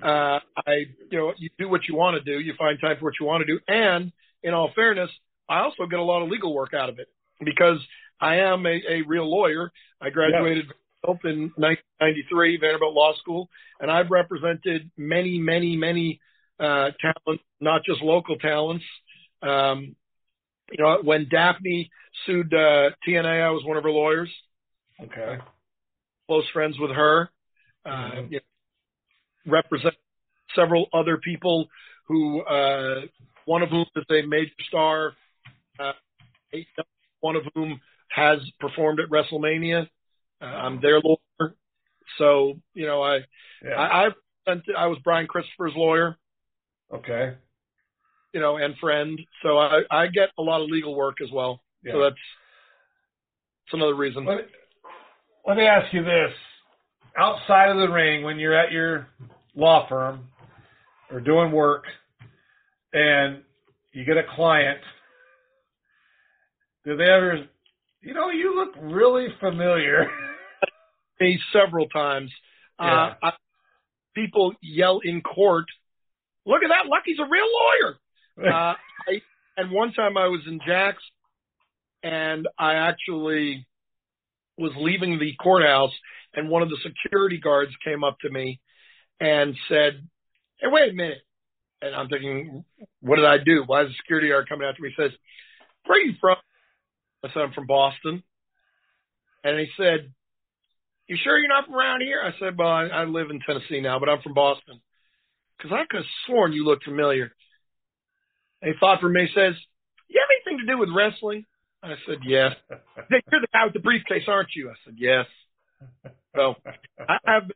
[0.00, 3.06] Uh, I you know you do what you want to do, you find time for
[3.06, 5.10] what you want to do, and in all fairness,
[5.48, 7.08] I also get a lot of legal work out of it
[7.44, 7.78] because
[8.20, 9.70] I am a, a real lawyer.
[10.00, 10.66] I graduated
[11.04, 13.48] in 1993, Vanderbilt Law School,
[13.80, 16.20] and I've represented many, many, many
[16.60, 18.84] uh, talents, not just local talents.
[19.42, 19.96] Um,
[20.70, 21.90] you know, when Daffney
[22.24, 24.30] sued uh, TNA, I was one of her lawyers.
[25.02, 25.38] Okay.
[26.28, 27.30] Close friends with her.
[27.84, 28.30] Uh, Mhm.
[28.30, 28.42] you know,
[29.46, 29.94] represent
[30.54, 31.68] several other people
[32.06, 33.02] who, uh,
[33.44, 35.12] one of whom is a major star,
[35.78, 35.92] uh,
[37.20, 39.88] one of whom has performed at WrestleMania.
[40.40, 41.54] Uh, I'm their lawyer.
[42.18, 43.20] So, you know, I,
[43.64, 43.76] Yeah.
[43.76, 44.08] I,
[44.46, 46.16] I, I was Brian Christopher's lawyer,
[46.92, 47.34] okay.
[48.34, 49.18] you know, and friend.
[49.42, 51.62] So I, I get a lot of legal work as well.
[51.82, 51.92] Yeah.
[51.92, 52.16] So that's,
[53.66, 54.24] that's another reason.
[54.24, 54.48] Let,
[55.46, 56.32] let me ask you this.
[57.16, 59.08] Outside of the ring, when you're at your
[59.54, 60.28] law firm
[61.10, 61.84] or doing work
[62.92, 63.42] and
[63.92, 64.80] you get a client,
[66.84, 67.46] do they ever,
[68.00, 70.06] you know, you look really familiar.
[71.22, 72.30] me several times.
[72.80, 72.86] Yeah.
[72.86, 73.30] Uh, I,
[74.14, 75.66] people yell in court,
[76.44, 76.88] "Look at that!
[76.88, 77.96] Lucky's a real lawyer."
[78.42, 78.72] Uh,
[79.06, 79.20] I,
[79.58, 81.02] and one time I was in Jack's,
[82.02, 83.66] and I actually
[84.56, 85.92] was leaving the courthouse,
[86.34, 88.60] and one of the security guards came up to me
[89.20, 90.06] and said,
[90.58, 91.22] "Hey, wait a minute."
[91.80, 92.64] And I'm thinking,
[93.00, 93.64] "What did I do?
[93.66, 95.12] Why is the security guard coming after me?" He says,
[95.86, 96.36] "Where are you from?"
[97.24, 98.22] I said, "I'm from Boston."
[99.44, 100.12] And he said,
[101.08, 102.22] you sure you're not from around here?
[102.24, 104.80] I said, well, I, I live in Tennessee now, but I'm from Boston.
[105.56, 107.32] Because I could have sworn you looked familiar.
[108.60, 109.54] And he thought for me, says,
[110.08, 111.44] you have anything to do with wrestling?
[111.82, 112.52] I said, yes.
[113.10, 114.70] Hey, You're the guy with the briefcase, aren't you?
[114.70, 115.26] I said, yes.
[116.34, 116.54] So
[117.08, 117.50] I have,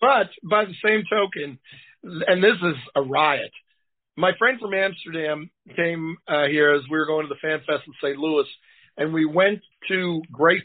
[0.00, 1.58] but by the same token,
[2.02, 3.50] and this is a riot.
[4.16, 7.82] My friend from Amsterdam came uh, here as we were going to the Fan Fest
[7.86, 8.18] in St.
[8.18, 8.46] Louis,
[8.96, 10.62] and we went to Grace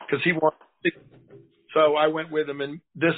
[0.00, 0.58] because he wanted
[1.74, 3.14] so I went with him and this,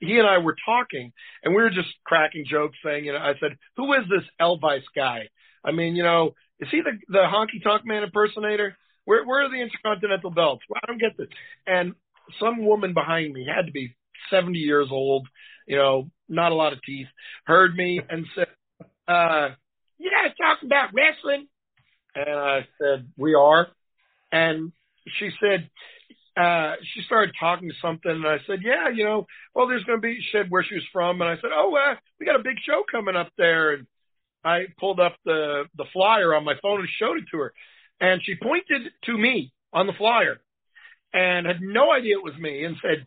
[0.00, 1.12] he and I were talking
[1.44, 4.82] and we were just cracking jokes saying, you know, I said, who is this Elvis
[4.94, 5.28] guy?
[5.64, 8.76] I mean, you know, is he the, the honky tonk man impersonator?
[9.04, 10.64] Where, where are the intercontinental belts?
[10.68, 11.28] Well, I don't get this.
[11.66, 11.94] And
[12.40, 13.94] some woman behind me had to be
[14.30, 15.26] 70 years old,
[15.66, 17.08] you know, not a lot of teeth,
[17.44, 18.46] heard me and said,
[19.08, 19.50] uh,
[19.98, 21.46] you guys talking about wrestling?
[22.14, 23.68] And I said, we are.
[24.30, 24.72] And
[25.18, 25.70] she said,
[26.36, 30.00] uh, she started talking to something and I said, yeah, you know, well, there's going
[30.00, 31.20] to be, she said where she was from.
[31.20, 33.74] And I said, oh, uh, we got a big show coming up there.
[33.74, 33.86] And
[34.44, 37.52] I pulled up the, the flyer on my phone and showed it to her.
[38.00, 40.40] And she pointed to me on the flyer
[41.12, 43.06] and had no idea it was me and said,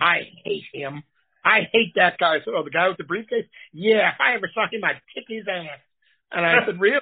[0.00, 1.02] I hate him.
[1.44, 2.38] I hate that guy.
[2.38, 3.46] Said, oh, the guy with the briefcase?
[3.72, 5.78] Yeah, if I ever saw him, I'd kick his ass.
[6.32, 7.00] And I said, really?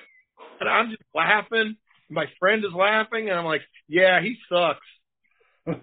[0.60, 1.76] And I'm just laughing.
[2.10, 3.30] My friend is laughing.
[3.30, 4.80] And I'm like, yeah, he sucks.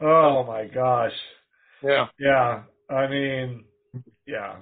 [0.00, 1.12] oh my gosh.
[1.82, 2.06] Yeah.
[2.18, 2.62] Yeah.
[2.90, 3.64] I mean,
[4.26, 4.56] yeah.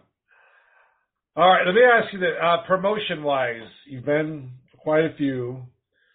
[1.35, 1.67] All right.
[1.67, 2.39] Let me ask you that.
[2.39, 4.51] Uh, promotion wise, you've been
[4.83, 5.63] quite a few.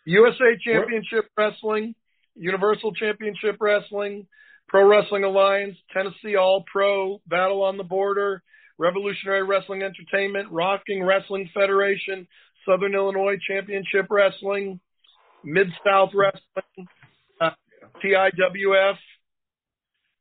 [0.06, 1.96] USA Championship Wrestling,
[2.36, 4.28] Universal Championship Wrestling,
[4.68, 8.44] Pro Wrestling Alliance, Tennessee All Pro, Battle on the Border,
[8.78, 12.28] Revolutionary Wrestling Entertainment, Rocking Wrestling Federation,
[12.66, 14.80] Southern Illinois Championship Wrestling,
[15.44, 16.88] Mid South Wrestling,
[17.40, 17.52] uh,
[18.04, 18.98] TIWF,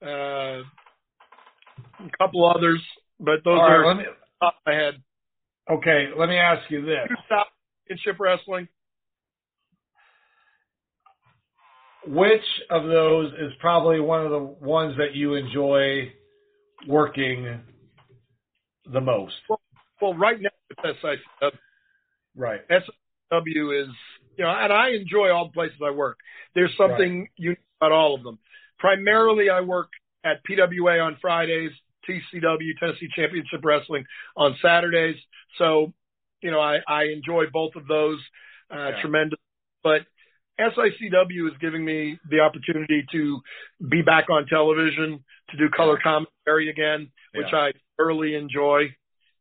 [0.02, 0.62] uh,
[1.98, 2.80] a couple others,
[3.18, 4.04] but those All right, are let me,
[4.40, 4.94] top of my head.
[5.70, 6.08] okay.
[6.16, 7.08] Let me ask you this.
[7.28, 7.46] South
[7.88, 8.68] Championship Wrestling.
[12.06, 16.12] Which of those is probably one of the ones that you enjoy
[16.86, 17.60] working
[18.92, 19.34] the most?
[20.00, 21.50] Well, right now it's SICW.
[22.36, 22.60] Right.
[22.70, 23.88] SW is
[24.36, 26.18] you know, and I enjoy all the places I work.
[26.54, 27.30] There's something right.
[27.36, 28.38] unique about all of them.
[28.78, 29.88] Primarily, I work
[30.24, 31.70] at PWA on Fridays,
[32.08, 34.04] TCW, Tennessee Championship Wrestling
[34.36, 35.16] on Saturdays.
[35.58, 35.92] So,
[36.42, 38.18] you know, I, I enjoy both of those
[38.72, 39.00] uh, yeah.
[39.00, 39.38] tremendous.
[39.82, 40.02] But
[40.58, 43.40] SICW is giving me the opportunity to
[43.88, 47.58] be back on television, to do color commentary again, which yeah.
[47.58, 48.94] I thoroughly enjoy.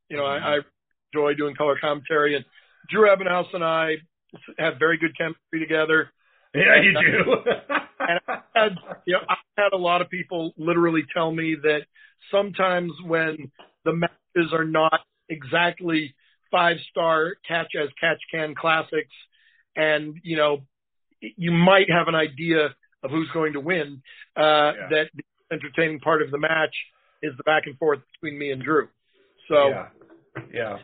[0.10, 0.46] You know, mm-hmm.
[0.46, 0.60] I, I
[1.14, 2.46] enjoy doing color commentary, and
[2.90, 3.96] Drew Ebenhouse and I
[4.58, 6.12] have very good chemistry together.
[6.54, 7.52] Yeah, you do.
[8.00, 11.82] and I had, you know, I had a lot of people literally tell me that
[12.32, 13.52] sometimes when
[13.84, 16.16] the matches are not exactly
[16.52, 19.14] five star catch as catch can classics,
[19.76, 20.64] and you know
[21.22, 24.02] you might have an idea of who's going to win.
[24.36, 24.72] Uh, yeah.
[24.90, 26.76] That the entertaining part of the match
[27.22, 28.88] is the back and forth between me and Drew.
[29.48, 29.88] So, yeah,
[30.54, 30.78] yeah.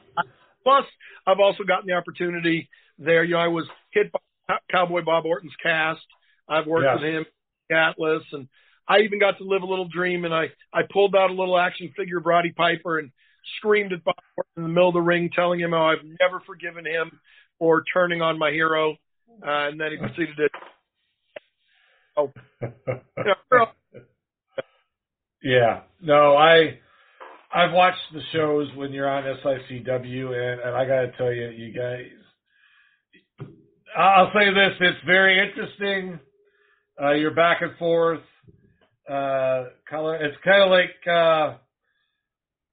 [0.63, 0.85] Plus,
[1.25, 2.69] I've also gotten the opportunity
[2.99, 3.23] there.
[3.23, 6.01] You know, I was hit by Cowboy Bob Orton's cast.
[6.47, 6.95] I've worked yeah.
[6.95, 7.25] with him,
[7.71, 8.47] Atlas, and
[8.87, 10.25] I even got to live a little dream.
[10.25, 13.11] And I I pulled out a little action figure of Roddy Piper and
[13.57, 14.15] screamed at Bob
[14.57, 17.19] in the middle of the ring, telling him how I've never forgiven him
[17.59, 18.93] for turning on my hero.
[19.41, 20.49] Uh, and then he proceeded to.
[22.17, 22.29] Oh,
[25.41, 25.83] yeah.
[26.01, 26.79] No, I
[27.53, 31.49] I've watched the shows when you're on SICW, and, and I got to tell you,
[31.49, 32.07] you guys.
[33.97, 36.19] I'll say this: it's very interesting.
[37.01, 38.21] Uh, you're back and forth.
[39.09, 40.15] Uh, color.
[40.15, 41.57] It's kind of like uh,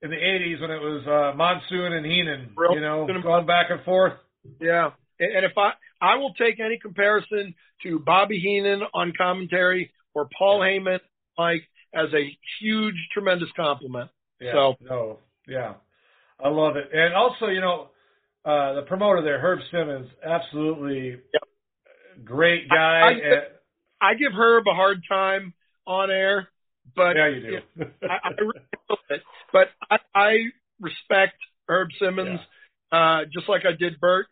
[0.03, 2.51] in the '80s when it was uh, Monsoon and Heenan.
[2.75, 4.15] You know, going back and forth.
[4.61, 10.29] Yeah, and if I I will take any comparison to Bobby Heenan on commentary or
[10.37, 11.01] Paul Heyman,
[11.37, 11.63] Mike,
[11.95, 14.11] as a huge, tremendous compliment.
[14.41, 15.75] Yeah, so no, yeah,
[16.43, 16.91] I love it.
[16.93, 17.89] And also, you know,
[18.45, 21.43] uh, the promoter there, Herb Simmons, absolutely yep.
[22.25, 22.75] great guy.
[22.77, 25.55] I, I, I, give, Herb a hard time
[25.87, 26.49] on air,
[26.95, 27.85] but yeah, you do.
[28.03, 28.61] I, I really
[29.11, 29.23] it.
[29.53, 30.37] But I, I
[30.81, 31.35] respect
[31.69, 32.41] Herb Simmons,
[32.93, 32.99] yeah.
[32.99, 34.27] uh, just like I did Bert.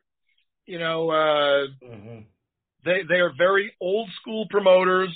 [0.66, 2.18] You know, uh, mm-hmm.
[2.84, 5.14] they they are very old school promoters,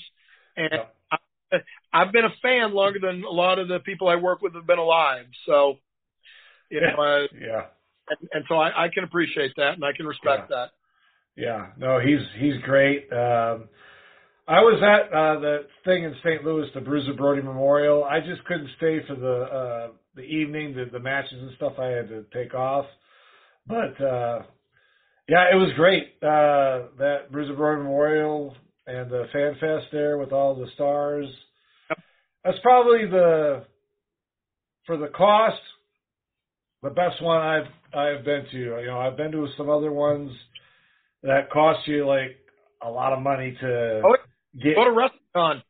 [0.57, 0.95] and yep.
[1.11, 1.57] I,
[1.93, 4.67] I've been a fan longer than a lot of the people I work with have
[4.67, 5.27] been alive.
[5.47, 5.79] So,
[6.71, 7.67] you know, uh, yeah,
[8.09, 10.57] and, and so I, I can appreciate that, and I can respect yeah.
[10.57, 10.71] that.
[11.37, 13.13] Yeah, no, he's he's great.
[13.13, 13.69] Um,
[14.51, 16.45] I was at uh, the thing in St.
[16.45, 18.03] Louis, the Bruiser Brody Memorial.
[18.03, 21.75] I just couldn't stay for the uh, the evening, the, the matches and stuff.
[21.79, 22.87] I had to take off,
[23.69, 24.43] but uh,
[25.29, 26.15] yeah, it was great.
[26.21, 28.57] Uh, that Bruiser Brody Memorial
[28.89, 31.29] and the Fan Fest there with all the stars.
[32.45, 33.65] That's probably the
[34.85, 35.63] for the cost,
[36.83, 38.59] the best one I've I've been to.
[38.59, 40.33] You know, I've been to some other ones
[41.23, 42.37] that cost you like
[42.83, 44.17] a lot of money to oh,
[44.55, 44.77] get.
[44.77, 45.63] Go to WrestleCon.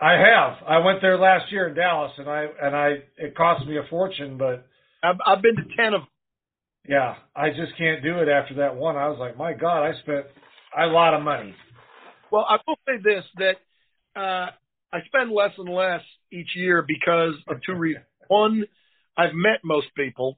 [0.00, 0.58] I have.
[0.66, 3.88] I went there last year in Dallas, and I and I it cost me a
[3.88, 4.66] fortune, but
[5.02, 6.02] I've, I've been to ten of
[6.88, 8.96] yeah, I just can't do it after that one.
[8.96, 10.26] I was like, my God, I spent
[10.78, 11.54] a lot of money.
[12.30, 14.50] Well, I will say this that uh,
[14.92, 18.04] I spend less and less each year because of two reasons.
[18.28, 18.64] One,
[19.16, 20.36] I've met most people,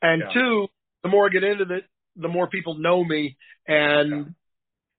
[0.00, 0.32] and yeah.
[0.32, 0.66] two,
[1.02, 1.84] the more I get into it,
[2.16, 3.36] the more people know me,
[3.68, 4.34] and.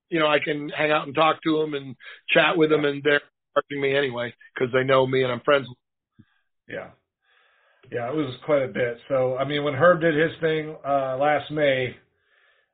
[0.09, 1.95] You know I can hang out and talk to them and
[2.29, 3.21] chat with them, and they're
[3.53, 5.67] charging me anyway because they know me and I'm friends.
[6.67, 6.89] Yeah.
[7.91, 8.97] Yeah, it was quite a bit.
[9.07, 11.95] So, I mean, when Herb did his thing uh, last May,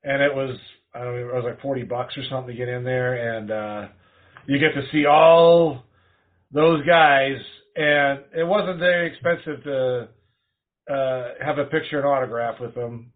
[0.04, 0.58] and it was
[0.94, 3.52] I don't know, it was like forty bucks or something to get in there, and
[3.52, 3.88] uh,
[4.48, 5.84] you get to see all
[6.52, 7.38] those guys,
[7.76, 10.10] and it wasn't very expensive to
[10.92, 13.12] uh, have a picture and autograph with them.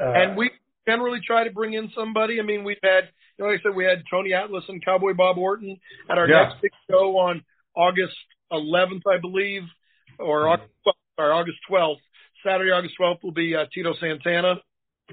[0.00, 0.50] Uh, and we
[0.86, 2.40] generally try to bring in somebody.
[2.40, 5.14] I mean, we've had, you know, like I said, we had Tony Atlas and Cowboy
[5.14, 5.78] Bob Orton
[6.10, 6.44] at our yeah.
[6.44, 7.42] next big show on
[7.74, 8.16] August
[8.52, 9.62] 11th, I believe,
[10.18, 12.00] or mm-hmm or August 12th.
[12.44, 14.56] Saturday, August 12th will be uh, Tito Santana.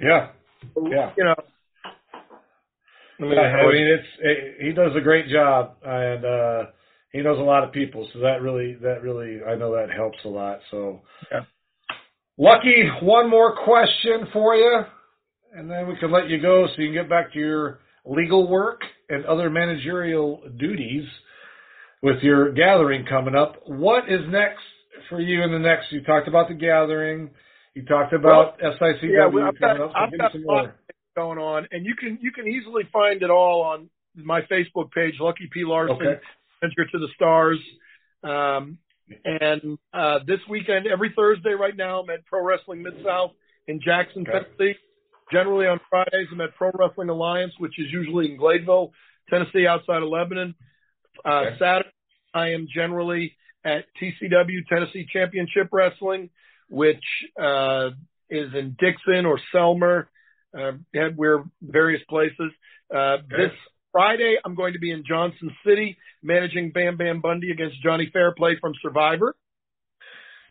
[0.02, 0.30] Yeah.
[0.76, 1.12] Yeah.
[1.18, 1.36] You know.
[3.20, 6.64] I mean, I mean it's it, he does a great job, and uh,
[7.12, 10.18] he knows a lot of people, so that really that really I know that helps
[10.26, 10.60] a lot.
[10.72, 11.42] So, yeah.
[12.40, 14.82] Lucky, one more question for you,
[15.54, 18.48] and then we can let you go so you can get back to your legal
[18.48, 21.06] work and other managerial duties
[22.02, 23.56] with your gathering coming up.
[23.66, 24.64] What is next
[25.10, 25.92] for you in the next?
[25.92, 27.30] You talked about the gathering.
[27.74, 29.92] You talked about well, SICW yeah, I've got, up.
[29.92, 30.76] So I've got a lot
[31.16, 35.16] going on, and you can you can easily find it all on my Facebook page,
[35.20, 36.22] Lucky P Larson, okay.
[36.64, 37.60] Enter to the Stars.
[38.24, 38.78] Um,
[39.26, 43.32] and uh, this weekend, every Thursday right now, I'm at Pro Wrestling Mid South
[43.68, 44.46] in Jackson, okay.
[44.58, 44.78] Tennessee.
[45.32, 48.92] Generally on Fridays, I'm at Pro Wrestling Alliance, which is usually in Gladeville,
[49.30, 50.56] Tennessee, outside of Lebanon.
[51.26, 51.56] Uh, Okay.
[51.60, 51.90] Saturday,
[52.34, 56.30] I am generally at TCW Tennessee Championship Wrestling,
[56.70, 57.04] which
[57.42, 57.90] uh,
[58.30, 60.08] is in Dickson or Selmer.
[60.58, 60.72] Uh,
[61.16, 62.52] we're various places.
[62.94, 63.52] Uh, This
[63.92, 68.56] Friday, I'm going to be in Johnson City managing Bam Bam Bundy against Johnny Fairplay
[68.60, 69.36] from Survivor.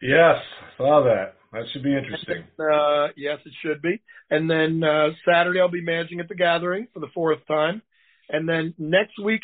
[0.03, 0.37] Yes,
[0.77, 1.35] saw that.
[1.53, 2.45] That should be interesting.
[2.61, 4.01] Uh, yes, it should be.
[4.31, 7.83] And then uh, Saturday I'll be managing at the Gathering for the fourth time.
[8.29, 9.41] And then next week,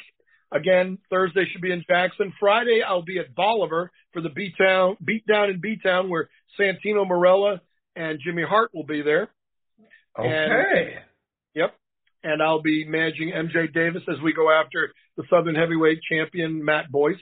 [0.53, 2.33] again, Thursday should be in Jackson.
[2.39, 6.29] Friday I'll be at Bolivar for the B Town Beat Down in B Town where
[6.61, 7.61] Santino Marella
[7.97, 9.29] and Jimmy Hart will be there.
[10.19, 10.99] Okay.
[11.55, 11.75] Yep.
[12.23, 16.93] And I'll be managing MJ Davis as we go after the Southern Heavyweight Champion Matt
[16.93, 17.17] Boyce.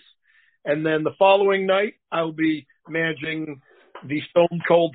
[0.64, 3.60] And then the following night, I'll be managing
[4.06, 4.94] the Stone Cold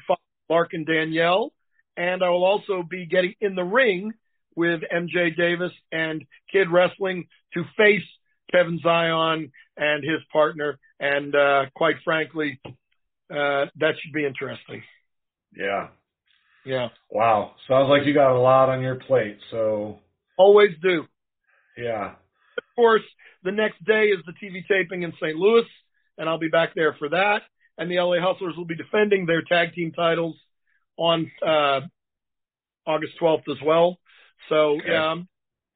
[0.49, 1.51] Mark and Danielle.
[1.97, 4.13] And I will also be getting in the ring
[4.55, 8.03] with MJ Davis and Kid Wrestling to face
[8.51, 10.79] Kevin Zion and his partner.
[10.99, 14.81] And uh, quite frankly, uh, that should be interesting.
[15.55, 15.87] Yeah.
[16.65, 16.89] Yeah.
[17.09, 17.55] Wow.
[17.67, 19.37] Sounds like you got a lot on your plate.
[19.51, 19.99] So,
[20.37, 21.05] Always do.
[21.77, 22.11] yeah.
[22.57, 23.03] of course,
[23.43, 25.35] the next day is the TV taping in St.
[25.35, 25.65] Louis,
[26.17, 27.41] and I'll be back there for that.
[27.79, 30.35] And the LA Hustlers will be defending their tag team titles
[30.97, 31.79] on uh,
[32.85, 33.97] August 12th as well.
[34.49, 34.95] So, Okay.
[34.95, 35.27] um,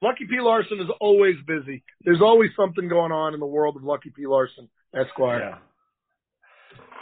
[0.01, 0.41] Lucky P.
[0.41, 1.81] Larson is always busy.
[2.03, 4.27] There's always something going on in the world of Lucky P.
[4.27, 5.39] Larson, Esquire.
[5.39, 5.57] Yeah.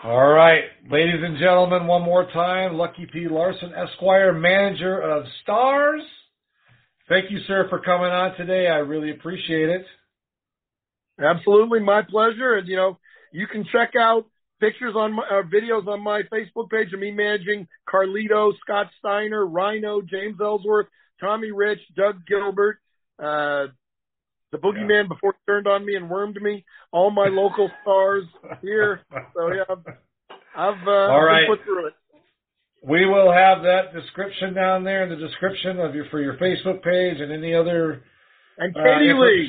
[0.04, 3.28] All right, ladies and gentlemen, one more time, Lucky P.
[3.28, 6.02] Larson, Esquire, manager of Stars.
[7.10, 8.68] Thank you, sir, for coming on today.
[8.68, 9.86] I really appreciate it.
[11.20, 12.54] Absolutely, my pleasure.
[12.56, 13.00] And you know,
[13.32, 14.26] you can check out
[14.62, 19.46] pictures on my uh, videos on my Facebook page of me managing Carlito, Scott Steiner,
[19.46, 20.88] Rhino, James Ellsworth,
[21.20, 22.78] Tommy Rich, Doug Gilbert,
[23.20, 23.68] uh,
[24.52, 26.64] the Boogeyman before he turned on me and wormed me.
[26.92, 28.24] All my local stars
[28.62, 29.02] here.
[29.36, 29.86] So yeah, I've,
[30.56, 31.48] I've uh, All right.
[31.48, 31.94] put through it.
[32.84, 36.82] We will have that description down there in the description of your for your Facebook
[36.84, 38.02] page and any other
[38.58, 39.48] And uh, Katie Lea.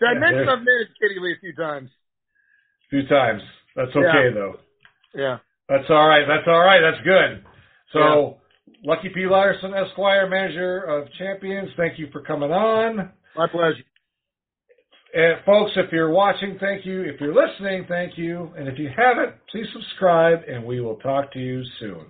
[0.00, 1.90] Did I Yeah, mention I've managed Katie Lea a few times?
[1.90, 3.42] A few times.
[3.76, 4.30] That's okay Yeah.
[4.34, 4.54] though.
[5.14, 5.38] Yeah.
[5.68, 6.24] That's all right.
[6.26, 6.80] That's all right.
[6.80, 7.44] That's good.
[7.92, 8.38] So,
[8.84, 9.26] Lucky P.
[9.26, 11.70] Larson, Esquire, manager of champions.
[11.76, 13.10] Thank you for coming on.
[13.36, 13.82] My pleasure.
[15.14, 17.02] And folks, if you're watching, thank you.
[17.02, 18.50] If you're listening, thank you.
[18.56, 22.06] And if you haven't, please subscribe and we will talk to you soon.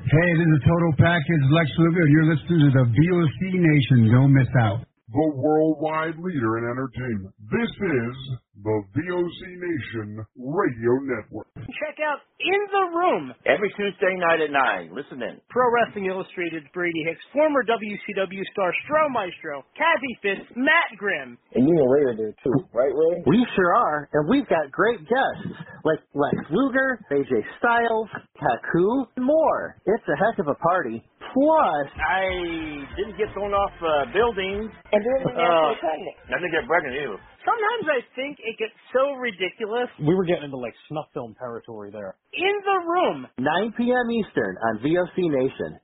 [0.00, 2.06] Hey, this is Total Package Lex Luger.
[2.08, 4.12] You're listening to the VOC Nation.
[4.12, 4.80] Don't miss out.
[5.12, 7.34] the worldwide leader in entertainment.
[7.50, 8.14] This is
[8.62, 11.48] the VOC Nation Radio Network.
[11.56, 14.92] Check out In the Room Every Tuesday night at 9.
[14.94, 15.40] Listen in.
[15.48, 21.38] Pro Wrestling Illustrated's Brady Hicks, former WCW star Stro Maestro, Kazzy Fist, Matt Grimm.
[21.54, 23.22] And you and Ray are there too, right, Ray?
[23.26, 29.24] We sure are, and we've got great guests like Lex Luger, AJ Styles, Taku, and
[29.24, 29.76] more.
[29.86, 31.02] It's a heck of a party.
[31.32, 34.66] Plus, I didn't get thrown off uh, buildings.
[34.92, 36.16] and didn't even Uh, get pregnant.
[36.26, 37.20] I didn't get pregnant either.
[37.40, 39.88] Sometimes I think it gets so ridiculous.
[39.96, 42.16] We were getting into like snuff film territory there.
[42.36, 43.26] In the Room.
[43.40, 44.06] 9 p.m.
[44.12, 45.80] Eastern on VOC Nation.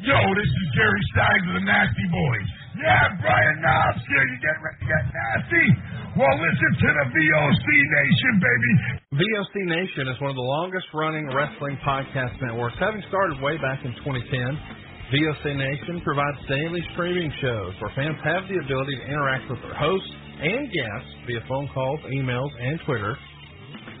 [0.00, 2.48] Yo, this is Jerry Stein of the Nasty Boys.
[2.78, 4.24] Yeah, Brian Knobbs here.
[4.30, 5.66] You getting ready to get nasty?
[6.14, 8.72] Well, listen to the VOC Nation, baby.
[9.18, 13.82] VOC Nation is one of the longest running wrestling podcast networks, having started way back
[13.82, 15.10] in 2010.
[15.10, 19.74] VOC Nation provides daily streaming shows where fans have the ability to interact with their
[19.74, 23.16] hosts and guests via phone calls, emails, and Twitter.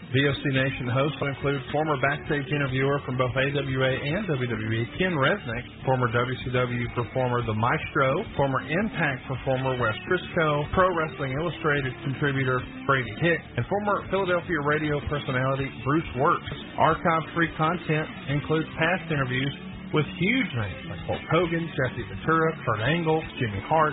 [0.08, 5.64] VOC Nation hosts will include former backstage interviewer from both AWA and WWE, Ken Resnick,
[5.84, 13.12] former WCW performer The Maestro, former Impact performer Wes Brisco, Pro Wrestling Illustrated contributor Brady
[13.20, 16.56] Hick, and former Philadelphia radio personality Bruce Works.
[16.78, 19.52] Archive-free content includes past interviews
[19.92, 23.92] with huge names like Hulk Hogan, Jesse Ventura, Kurt Angle, Jimmy Hart,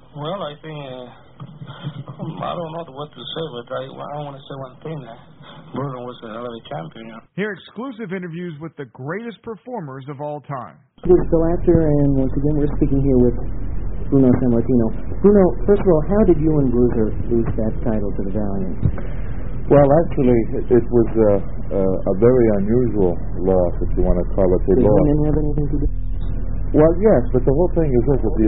[0.11, 1.07] Well, I think uh,
[2.43, 4.99] I don't know what to say, but I, I want to say one thing.
[5.07, 5.15] Uh,
[5.71, 7.15] Bruno was another champion.
[7.39, 10.75] Hear exclusive interviews with the greatest performers of all time.
[11.07, 13.37] We're still after, and once again, we're speaking here with
[14.11, 14.87] Bruno Sammartino.
[15.23, 18.77] Bruno, first of all, how did you and Bruiser lose that title to the Valiant?
[19.71, 20.39] Well, actually,
[20.75, 21.31] it was a,
[21.71, 23.15] a, a very unusual
[23.47, 24.91] loss, if you want to call it a Did loss.
[25.07, 25.87] women have anything to do?
[26.75, 28.47] Well, yes, but the whole thing is this: that the